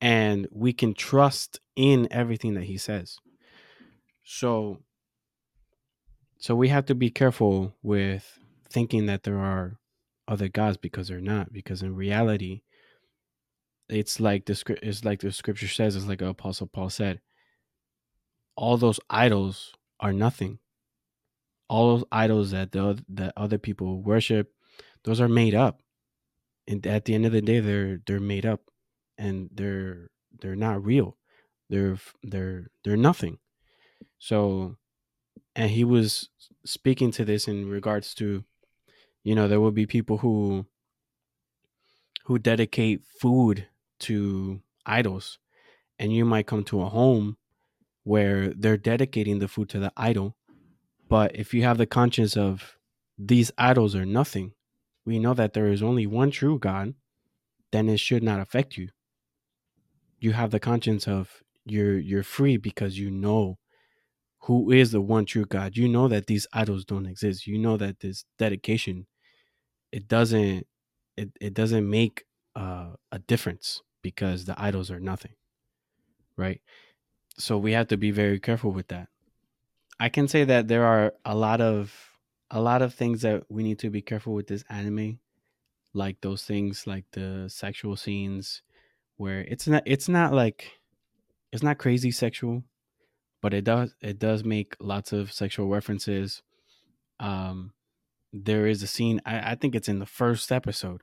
[0.00, 3.18] And we can trust in everything that he says.
[4.24, 4.80] So
[6.38, 9.78] so we have to be careful with thinking that there are
[10.28, 12.62] other gods because they're not because in reality
[13.88, 17.20] it's like the script it's like the scripture says it's like apostle paul said
[18.56, 20.58] all those idols are nothing.
[21.68, 24.52] All those idols that the that other people worship
[25.04, 25.82] those are made up.
[26.66, 28.62] And at the end of the day they're they're made up
[29.18, 30.10] and they're
[30.40, 31.16] they're not real.
[31.68, 33.38] They're they're they're nothing.
[34.18, 34.76] So
[35.54, 36.30] and he was
[36.64, 38.44] speaking to this in regards to
[39.26, 40.66] you know there will be people who
[42.26, 43.68] who dedicate food
[44.06, 45.38] to idols.
[45.98, 47.38] And you might come to a home
[48.04, 50.36] where they're dedicating the food to the idol
[51.08, 52.76] but if you have the conscience of
[53.18, 54.52] these idols are nothing
[55.04, 56.94] we know that there is only one true god
[57.72, 58.88] then it should not affect you.
[60.20, 63.58] You have the conscience of you're you're free because you know
[64.42, 65.76] who is the one true god.
[65.76, 67.46] You know that these idols don't exist.
[67.46, 69.06] You know that this dedication
[69.96, 70.66] it doesn't
[71.16, 72.24] it, it doesn't make
[72.56, 75.34] uh, a difference because the idols are nothing
[76.36, 76.60] right?
[77.38, 79.08] So we have to be very careful with that.
[79.98, 81.94] I can say that there are a lot of
[82.50, 85.18] a lot of things that we need to be careful with this anime
[85.94, 88.62] like those things like the sexual scenes
[89.16, 90.72] where it's not it's not like
[91.52, 92.62] it's not crazy sexual
[93.42, 96.42] but it does it does make lots of sexual references
[97.20, 97.72] um
[98.44, 101.00] there is a scene I, I think it's in the first episode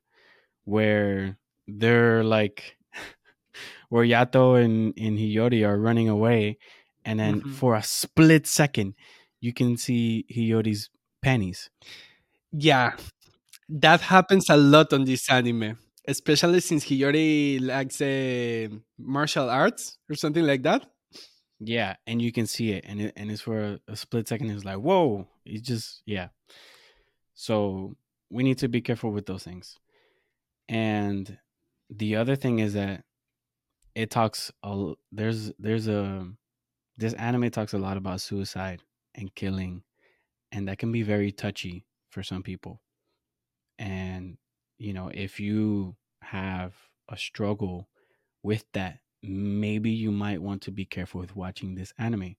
[0.66, 2.78] where they're like
[3.90, 6.58] where Yato and, and Hiyori are running away
[7.06, 7.54] and then Mhm.
[7.54, 8.94] for a split second
[9.42, 10.90] you can see Hiyori's
[11.22, 11.70] panties.
[12.52, 12.94] yeah
[13.70, 18.68] that happens a lot on this anime especially since hiyori likes uh,
[19.00, 20.86] martial arts or something like that
[21.66, 24.50] Yeah, and you can see it and it, and it's for a, a split second
[24.52, 26.28] it's like, "Whoa." It's just yeah.
[27.34, 27.96] So
[28.30, 29.78] we need to be careful with those things.
[30.70, 31.38] And
[31.90, 33.06] the other thing is that
[33.96, 36.28] it talks a, there's there's a
[36.98, 38.82] this anime talks a lot about suicide
[39.16, 39.84] and killing
[40.52, 42.82] and that can be very touchy for some people
[43.80, 44.38] and
[44.78, 46.76] you know if you have
[47.10, 47.90] a struggle
[48.44, 52.36] with that maybe you might want to be careful with watching this anime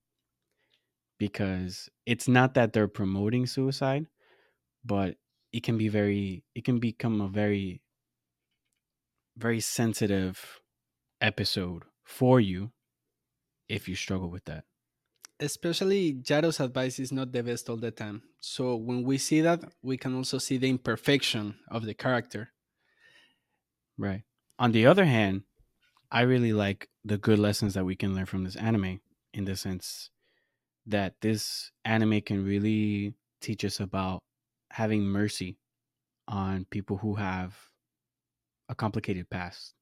[1.18, 4.06] because it's not that they're promoting suicide
[4.84, 5.16] but
[5.52, 7.80] it can be very it can become a very
[9.36, 10.60] very sensitive
[11.20, 12.70] episode for you
[13.68, 14.64] if you struggle with that.
[15.40, 18.22] Especially Yato's advice is not the best all the time.
[18.40, 22.52] So when we see that, we can also see the imperfection of the character.
[23.98, 24.22] Right.
[24.58, 25.42] On the other hand,
[26.10, 29.00] I really like the good lessons that we can learn from this anime
[29.32, 30.10] in the sense
[30.86, 34.20] that this anime can really teach us about
[34.74, 35.56] having mercy
[36.26, 37.54] on people who have
[38.68, 39.72] a complicated past.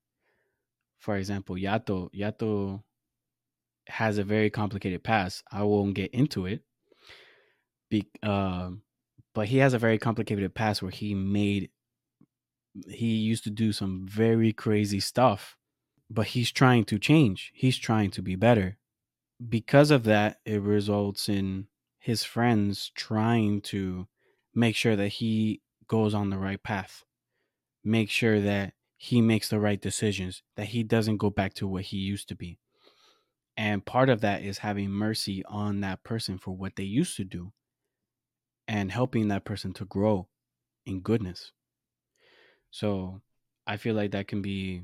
[0.99, 2.83] For example, Yato Yato
[3.89, 5.45] has a very complicated past.
[5.51, 6.61] I won't get into it.
[7.91, 8.83] Be, um,
[9.35, 11.71] but he has a very complicated past where he made
[12.87, 15.57] he used to do some very crazy stuff,
[16.11, 17.51] but he's trying to change.
[17.55, 18.77] He's trying to be better.
[19.49, 21.69] Because of that, it results in
[21.99, 24.07] his friends trying to
[24.55, 27.05] make sure that he goes on the right path.
[27.85, 31.85] Make sure that he makes the right decisions, that he doesn't go back to what
[31.85, 32.59] he used to be.
[33.57, 37.25] And part of that is having mercy on that person for what they used to
[37.25, 37.53] do
[38.67, 40.29] and helping that person to grow
[40.87, 41.53] in goodness.
[42.71, 43.21] So
[43.67, 44.83] I feel like that can be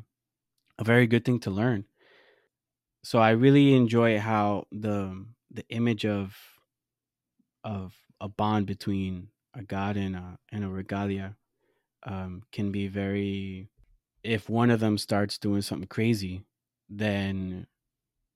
[0.79, 1.87] a very good thing to learn.
[3.03, 6.37] So I really enjoy how the the image of
[7.65, 11.37] of a bond between a god and a and a regalia
[12.05, 13.69] um, can be very.
[14.23, 16.45] If one of them starts doing something crazy,
[16.89, 17.67] then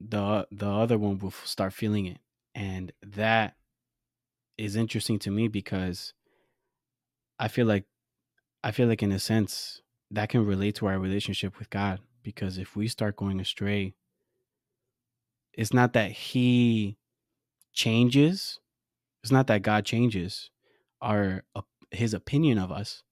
[0.01, 2.19] the the other one will start feeling it,
[2.55, 3.55] and that
[4.59, 6.13] is interesting to me because
[7.39, 7.85] I feel like
[8.63, 12.59] I feel like in a sense that can relate to our relationship with God because
[12.59, 13.95] if we start going astray,
[15.55, 16.99] it's not that he
[17.73, 18.61] changes,
[19.23, 20.51] it's not that God changes
[21.03, 21.43] our
[21.91, 23.03] his opinion of us,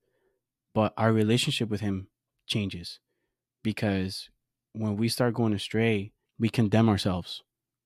[0.74, 2.08] but our relationship with him
[2.46, 2.98] changes
[3.62, 4.30] because
[4.72, 7.42] when we start going astray, we condemn ourselves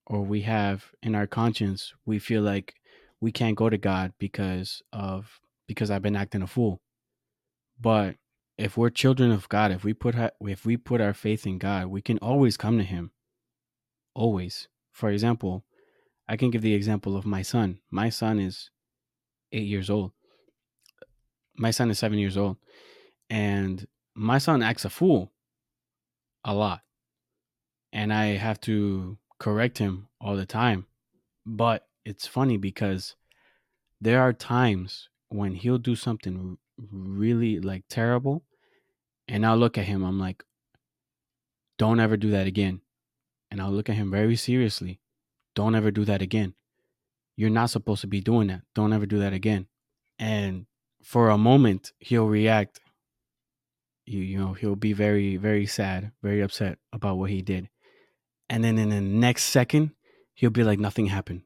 [0.07, 2.75] or we have in our conscience we feel like
[3.21, 6.81] we can't go to God because of because I've been acting a fool.
[7.81, 8.17] But
[8.59, 11.87] if we're children of God, if we put if we put our faith in God,
[11.87, 13.13] we can always come to him.
[14.15, 14.69] Always.
[14.93, 15.65] For example,
[16.29, 17.81] I can give the example of my son.
[17.91, 18.71] My son is
[19.55, 20.13] 8 years old.
[21.57, 22.57] My son is 7 years old.
[23.31, 25.33] And my son acts a fool
[26.45, 26.83] a lot.
[27.93, 30.87] And I have to correct him all the time.
[31.47, 33.17] But it's funny because
[34.01, 38.45] there are times when he'll do something really like terrible
[39.29, 40.45] and I'll look at him I'm like
[41.79, 42.81] don't ever do that again.
[43.51, 45.01] And I'll look at him very seriously.
[45.55, 46.55] Don't ever do that again.
[47.37, 48.63] You're not supposed to be doing that.
[48.75, 49.67] Don't ever do that again.
[50.19, 50.67] And
[51.03, 52.81] for a moment he'll react.
[54.07, 57.69] You, you know he'll be very very sad very upset about what he did.
[58.49, 59.93] And then in the next second
[60.35, 61.43] he'll be like nothing happened.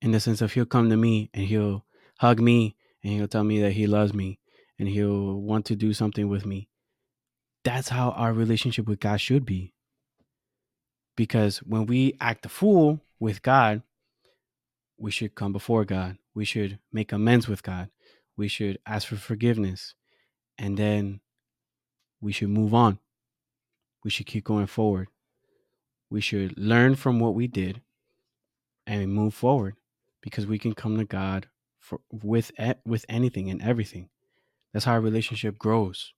[0.00, 1.84] In the sense of he'll come to me and he'll
[2.18, 4.38] hug me and he'll tell me that he loves me
[4.78, 6.68] and he'll want to do something with me.
[7.62, 9.72] That's how our relationship with god should be.
[11.16, 13.82] Because when we act a fool with god
[14.98, 17.88] we should come before god we should make amends with god
[18.36, 19.94] we should ask for forgiveness
[20.58, 21.20] and then
[22.20, 22.98] we should move on.
[24.02, 25.08] We should keep going forward.
[26.10, 27.82] We should learn from what we did
[28.86, 29.74] and move forward
[30.22, 32.50] because we can come to God for with
[32.84, 34.08] with anything and everything.
[34.72, 36.12] That's how our relationship grows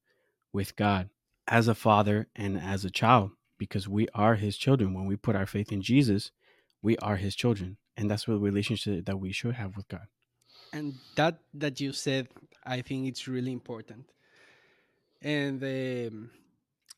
[0.53, 1.11] with God
[1.49, 4.95] as a father and as a child because we are his children.
[4.95, 6.31] When we put our faith in Jesus,
[6.87, 7.77] we are his children.
[7.97, 10.07] And that's what relationship that we should have with God.
[10.73, 12.29] And that that you said,
[12.65, 14.05] I think it's really important
[15.23, 16.31] and um,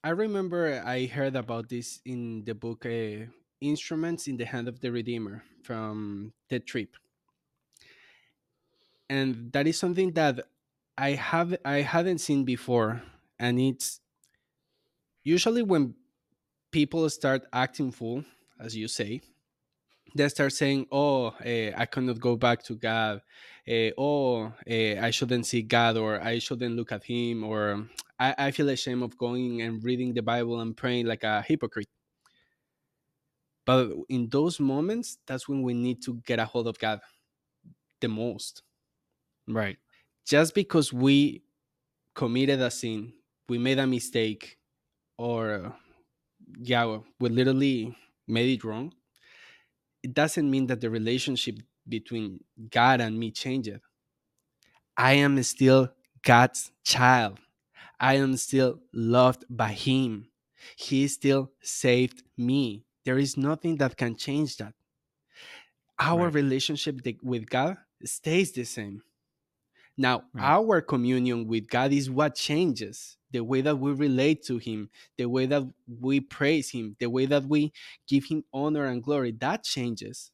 [0.03, 3.26] I remember I heard about this in the book uh,
[3.61, 6.97] Instruments in the Hand of the Redeemer from Tedd Tripp.
[9.11, 10.41] And that is something that
[10.97, 13.03] I have I hadn't seen before
[13.39, 14.01] and it's
[15.24, 15.95] usually when
[16.70, 18.24] people start acting fool
[18.61, 19.22] as you say
[20.14, 23.22] they start saying, "Oh, uh, I cannot go back to God,"
[23.68, 27.88] uh, "Oh, uh, I shouldn't see God," or "I shouldn't look at Him," or
[28.18, 31.88] I, "I feel ashamed of going and reading the Bible and praying like a hypocrite."
[33.66, 37.00] But in those moments, that's when we need to get a hold of God
[38.00, 38.62] the most.
[39.48, 39.78] Right.
[40.26, 41.42] Just because we
[42.14, 43.14] committed a sin,
[43.48, 44.59] we made a mistake,
[45.18, 45.76] or
[46.61, 47.96] yeah, we literally
[48.28, 48.92] made it wrong
[50.09, 51.56] it doesn't mean that the relationship
[51.88, 52.40] between
[52.70, 53.78] God and me changed.
[54.96, 55.92] I am still
[56.22, 57.38] God's child.
[58.00, 60.28] I am still loved by Him.
[60.76, 62.84] He still saved me.
[63.04, 64.74] There is nothing that can change that.
[65.98, 66.34] Our Right.
[66.34, 69.02] relationship with God stays the same.
[69.99, 70.44] Now, Right.
[70.44, 75.26] our communion with God is what changes the way that we relate to Him, the
[75.28, 75.64] way that
[76.01, 77.72] we praise Him, the way that we
[78.09, 79.32] give Him honor and glory.
[79.32, 80.30] That changes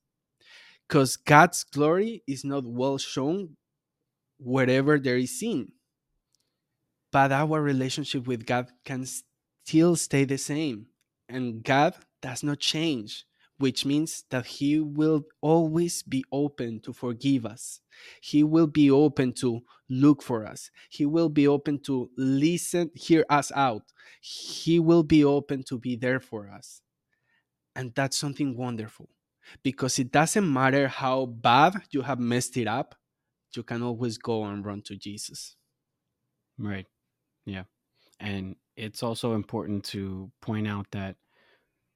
[0.89, 3.57] because God's glory is not well shown
[4.39, 5.73] wherever there is sin.
[7.13, 10.87] But our relationship with God can still stay the same.
[11.29, 13.25] And God does not change,
[13.65, 17.81] which means that He will always be open to forgive us.
[18.21, 20.71] He will be open to look for us.
[20.91, 23.85] He will be open to listen, hear us out.
[24.21, 26.83] He will be open to be there for us.
[27.75, 29.09] And that's something wonderful
[29.63, 32.95] because it doesn't matter how bad you have messed it up,
[33.57, 35.57] you can always go and run to Jesus.
[36.59, 36.87] Right.
[37.47, 37.65] Yeah.
[38.21, 41.17] And it's also important to point out that,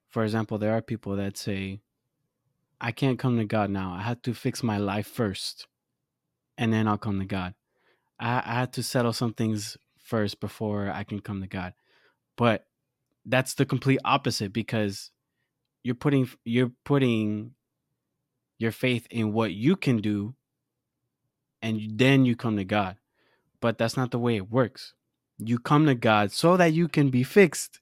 [0.08, 1.80] for example, there are people that say,
[2.80, 3.92] I can't come to God now.
[3.92, 5.66] I have to fix my life first
[6.56, 7.54] and then I'll come to God.
[8.20, 11.74] I, I had to settle some things first before I can come to God.
[12.36, 12.66] But
[13.24, 15.10] that's the complete opposite because
[15.82, 17.52] you're putting you're putting
[18.58, 20.34] your faith in what you can do
[21.62, 22.96] and then you come to God.
[23.60, 24.94] But that's not the way it works.
[25.38, 27.80] You come to God so that you can be fixed,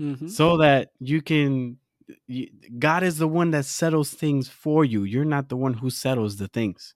[0.00, 0.30] Mhm.
[0.30, 1.78] so that you can.
[2.26, 5.04] You, God is the one that settles things for you.
[5.04, 6.94] You're not the one who settles the things.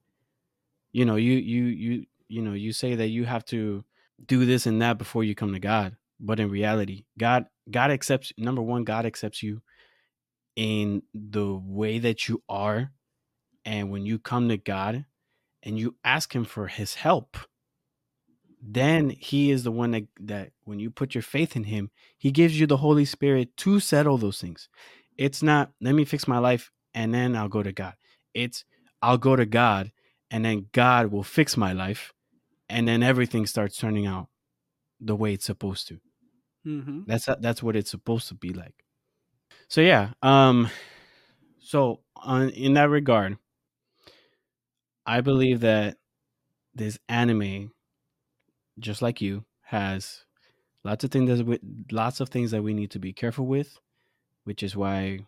[0.92, 3.84] You know, you you you you know, you say that you have to
[4.24, 8.32] do this and that before you come to God, but in reality, God God accepts
[8.38, 9.62] number one, God accepts you
[10.56, 12.92] in the way that you are,
[13.64, 15.04] and when you come to God
[15.62, 17.36] and you ask Him for His help,
[18.64, 22.30] then he is the one that, that when you put your faith in him he
[22.30, 24.68] gives you the holy spirit to settle those things.
[25.18, 27.94] It's not let me fix my life and then i'll go to god.
[28.34, 28.64] It's
[29.02, 29.90] i'll go to god
[30.30, 32.12] and then god will fix my life
[32.68, 34.28] and then everything starts turning out
[35.00, 36.00] the way it's supposed to.
[36.64, 37.04] Mhm.
[37.06, 38.84] that's that's what it's supposed to be like.
[39.68, 40.70] So yeah um
[41.58, 43.36] so on in that regard
[45.06, 45.96] i believe that
[46.74, 47.72] this anime
[48.78, 50.24] just like you has
[50.84, 51.58] lots of things that we,
[51.90, 53.78] lots of things that we need to be careful with,
[54.44, 55.20] which is why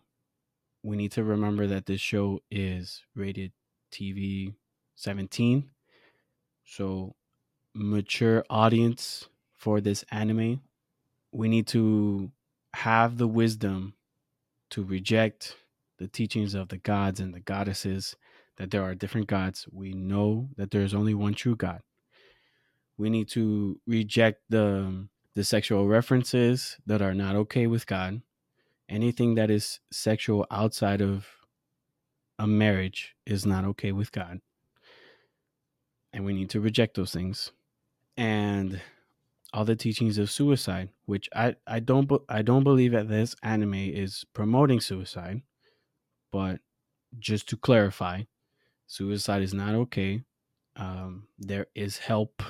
[0.83, 3.51] we need to remember that this show is rated
[3.91, 4.53] TV
[4.95, 5.69] 17.
[6.65, 7.15] So
[7.73, 10.61] mature audience for this anime.
[11.31, 12.31] We need to
[12.73, 13.93] have the wisdom
[14.71, 15.55] to reject
[15.97, 18.15] the teachings of the gods and the goddesses
[18.57, 19.67] that there are different gods.
[19.71, 21.81] We know that there is only one true God.
[22.97, 28.21] We need to reject the the sexual references that are not okay with God.
[28.87, 31.27] Anything that is sexual outside of
[32.39, 34.39] a marriage is not okay with God.
[36.13, 37.51] And we need to reject those things.
[38.15, 38.79] And
[39.53, 43.73] all the teachings of suicide, which I, I don't I don't believe that this anime
[43.73, 45.41] is promoting suicide,
[46.31, 46.59] but
[47.19, 48.23] just to clarify,
[48.87, 50.23] suicide is not okay.
[50.75, 52.43] Um, there is help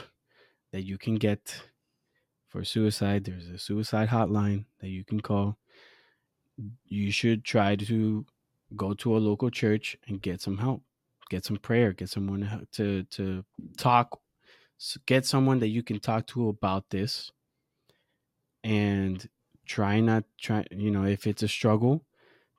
[0.76, 1.70] that you can get
[2.50, 3.24] for suicide.
[3.24, 5.58] There's a suicide hotline that you can call.
[6.84, 8.26] You should try to
[8.76, 10.84] go to a local church and get some help,
[11.30, 13.46] get some prayer, get someone to to
[13.78, 14.20] talk,
[15.06, 17.32] get someone that you can talk to about this,
[18.62, 19.30] and
[19.66, 20.66] try not try.
[20.72, 22.04] You know, if it's a struggle,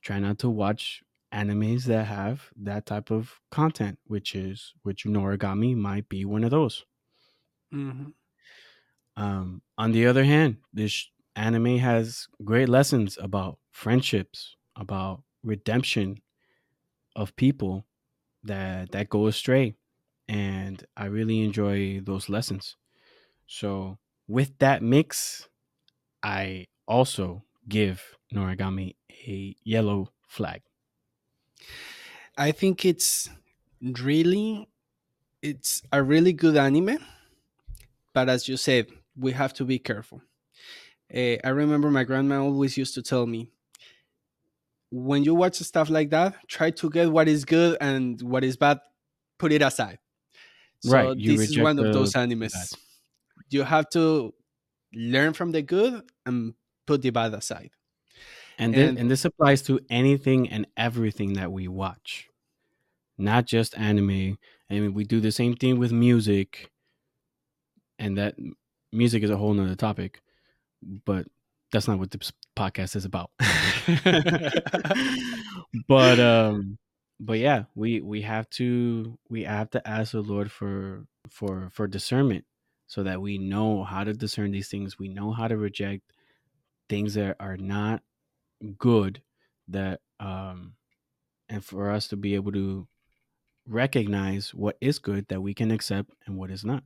[0.01, 1.03] try not to watch
[1.35, 6.51] animes that have that type of content, which is which Noragami might be one of
[6.51, 6.87] those.
[7.71, 8.13] Mhm.
[9.17, 16.23] Um, on the other hand, this anime has great lessons about friendships, about redemption
[17.17, 17.87] of people
[18.45, 19.77] that that go astray,
[20.29, 22.77] and I really enjoy those lessons.
[23.47, 23.99] So,
[24.29, 25.49] with that mix,
[26.23, 28.97] I also give Noragami
[29.29, 30.63] a yellow flag.
[32.37, 33.31] I think it's
[33.81, 34.69] really
[35.43, 36.99] it's a really good anime,
[38.17, 40.23] but as you said, we have to be careful.
[41.15, 43.51] Uh, I remember my grandma always used to tell me,
[44.91, 48.57] when you watch stuff like that, try to get what is good and what is
[48.57, 48.79] bad,
[49.39, 49.99] put it aside.
[50.81, 52.69] So Right, this is one of those bad.
[53.51, 54.35] You have to
[54.95, 56.55] learn from the good and
[56.87, 57.71] put the bad aside.
[58.59, 62.29] And this, And- and this applies to anything and everything that we watch,
[63.19, 64.39] not just anime.
[64.71, 66.71] I mean, we do the same thing with music,
[67.99, 68.37] and that
[68.93, 70.21] music is a whole nother topic,
[71.05, 71.27] but
[71.73, 73.31] that's not what this podcast is about.
[75.89, 76.79] but um
[77.19, 81.87] but yeah, we we have to we have to ask the Lord for for for
[81.87, 82.45] discernment
[82.87, 84.99] so that we know how to discern these things.
[84.99, 86.03] We know how to reject
[86.89, 88.03] things that are not
[88.79, 89.23] good
[89.69, 90.75] that um
[91.49, 92.87] and for us to be able to
[93.67, 96.85] recognize what is good that we can accept and what is not.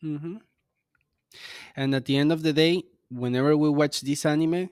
[0.00, 0.36] Hmm
[1.76, 4.70] And at the end of the day, whenever we watch this anime,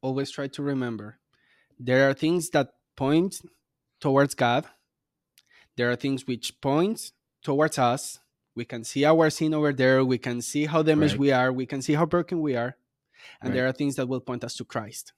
[0.00, 1.18] always try to remember
[1.78, 3.40] there are things that point
[4.00, 4.66] towards God.
[5.76, 8.20] There are things which point towards us.
[8.54, 10.04] We can see our sin over there.
[10.04, 11.20] We can see how damaged Right.
[11.20, 11.52] we are.
[11.52, 12.76] We can see how broken we are.
[13.40, 13.54] And Right.
[13.54, 15.12] there are things that will point us to Christ.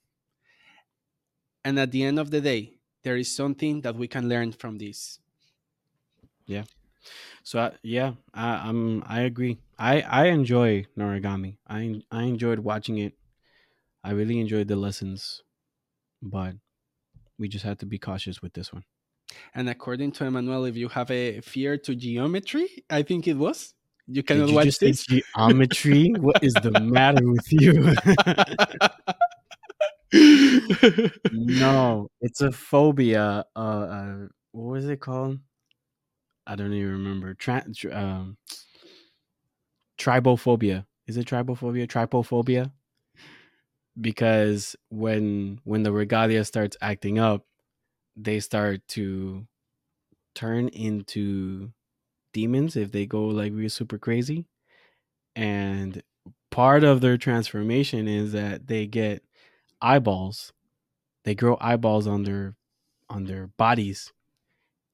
[1.63, 4.77] And at the end of the day, there is something that we can learn from
[4.77, 5.19] this.
[7.43, 9.59] So I, yeah, I, I'm I agree.
[9.77, 11.57] I I enjoy Noragami.
[11.67, 13.13] I I enjoyed watching it.
[14.03, 15.43] I really enjoyed the lessons,
[16.21, 16.55] but
[17.37, 18.83] we just have to be cautious with this one.
[19.53, 23.73] And according to Emmanuel, if you have a fear to geometry, I think it was,
[24.07, 25.05] you cannot you watch this.
[25.05, 26.13] geometry?
[26.19, 27.93] what is the matter with you?
[31.31, 33.45] no, it's a phobia.
[33.55, 34.17] Uh, uh,
[34.51, 35.39] what was it called?
[36.47, 37.33] I don't even remember.
[37.33, 38.37] Tra- tr- um,
[39.97, 40.85] tribophobia.
[41.07, 41.87] Is it tribophobia?
[41.87, 42.71] Trypophobia?
[43.99, 47.45] Because when when the regalia starts acting up,
[48.17, 49.47] they start to
[50.35, 51.71] turn into
[52.33, 54.45] demons if they go like real super crazy.
[55.35, 56.03] And
[56.51, 59.23] part of their transformation is that they get
[59.81, 60.53] eyeballs.
[61.25, 62.55] They grow eyeballs on their
[63.09, 64.13] on their bodies.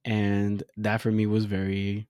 [0.03, 2.07] And that for me was very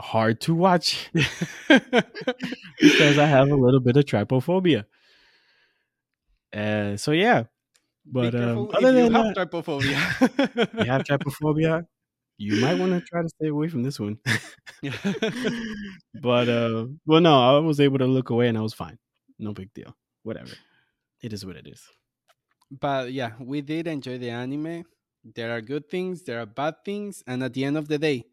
[0.00, 1.10] hard to watch
[1.68, 4.84] because I have a little bit of trypophobia.
[6.52, 7.44] Uh, so yeah,
[8.04, 9.98] but um, other you than have that, trypophobia.
[10.84, 11.84] you have trypophobia,
[12.38, 14.18] you might want to try to stay away from this one.
[16.14, 18.98] but uh, well, no, I was able to look away and I was fine.
[19.38, 19.96] No big deal.
[20.22, 20.52] Whatever.
[21.22, 21.82] It is what it is.
[22.70, 24.84] but yeah, we did enjoy the anime.
[25.24, 28.24] There are good things, there are bad things, and at the end of the day,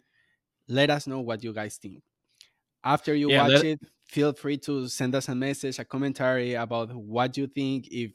[0.68, 2.04] let us know what you guys think.
[2.84, 6.94] After you Yeah, watch it, feel free to send us a message, a commentary about
[6.96, 7.88] what you think.
[7.92, 8.14] If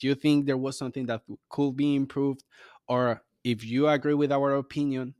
[0.00, 2.44] you think there was something that could be improved,
[2.88, 5.14] or if you agree with our opinion,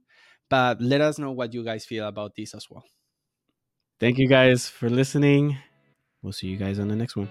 [0.49, 2.85] but let us know what you guys feel about this as well.
[4.01, 5.57] Thank you guys for listening.
[6.23, 7.29] We'll see you guys on the next one.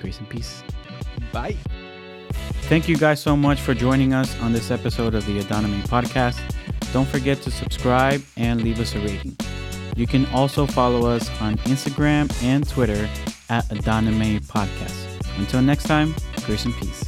[0.00, 0.62] Grace and peace.
[1.32, 1.56] Bye.
[2.68, 6.40] Thank you guys so much for joining us on this episode of the Adonime podcast.
[6.92, 9.36] Don't forget to subscribe and leave us a rating.
[9.96, 13.08] You can also follow us on Instagram and Twitter
[13.50, 15.38] at Adonime Podcast.
[15.38, 16.14] Until next time,
[16.46, 17.04] grace and peace.